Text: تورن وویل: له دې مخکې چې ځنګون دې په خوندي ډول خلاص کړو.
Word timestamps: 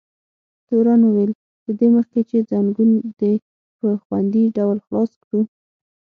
تورن 0.67 1.01
وویل: 1.05 1.31
له 1.65 1.71
دې 1.79 1.87
مخکې 1.97 2.21
چې 2.29 2.45
ځنګون 2.51 2.89
دې 3.19 3.33
په 3.79 3.89
خوندي 4.03 4.43
ډول 4.57 4.77
خلاص 4.85 5.11
کړو. 5.23 5.41